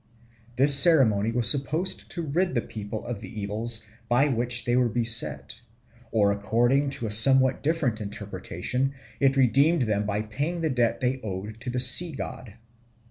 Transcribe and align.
This 0.55 0.73
ceremony 0.73 1.31
was 1.31 1.47
supposed 1.47 2.09
to 2.09 2.23
rid 2.23 2.55
the 2.55 2.61
people 2.61 3.05
of 3.05 3.19
the 3.19 3.39
evils 3.39 3.85
by 4.09 4.29
which 4.29 4.65
they 4.65 4.75
were 4.75 4.89
beset, 4.89 5.61
or 6.11 6.31
according 6.31 6.89
to 6.97 7.05
a 7.05 7.11
somewhat 7.11 7.61
different 7.61 8.01
interpretation 8.01 8.95
it 9.19 9.37
redeemed 9.37 9.83
them 9.83 10.07
by 10.07 10.23
paying 10.23 10.61
the 10.61 10.71
debt 10.71 11.01
they 11.01 11.21
owed 11.21 11.59
to 11.59 11.69
the 11.69 11.79
sea 11.79 12.13
god. 12.13 12.55